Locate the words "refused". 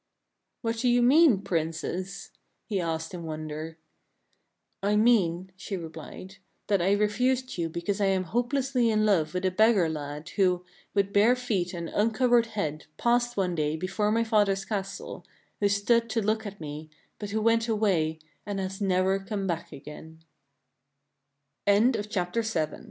6.93-7.55